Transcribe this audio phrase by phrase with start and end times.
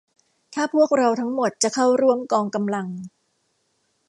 [0.53, 2.87] ถ้าพวกเราทั้งหมดจะเข้าร่วมกองกำลัง